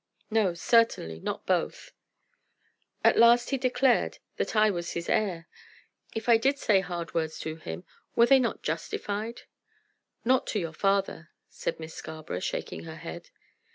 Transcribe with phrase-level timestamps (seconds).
[0.31, 1.91] "No, certainly, not both."
[3.03, 5.47] "At last he declared that I was his heir.
[6.15, 7.83] If I did say hard words to him,
[8.15, 9.43] were they not justified?"
[10.25, 13.29] "Not to your father," said Miss Scarborough, shaking her head.